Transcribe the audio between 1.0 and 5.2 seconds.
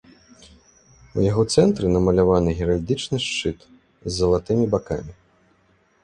У яго цэнтры намаляваны геральдычны шчыт з залатымі бакамі.